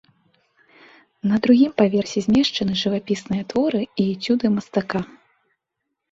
На 1.31 1.35
другім 1.45 1.71
паверсе 1.81 2.19
змешчаны 2.27 2.73
жывапісныя 2.83 3.43
творы 3.51 3.81
і 3.83 4.03
эцюды 4.13 4.45
мастака. 4.55 4.99